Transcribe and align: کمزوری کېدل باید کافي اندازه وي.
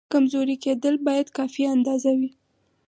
کمزوری 0.13 0.55
کېدل 0.63 0.95
باید 1.07 1.27
کافي 1.37 1.63
اندازه 1.75 2.11
وي. 2.19 2.29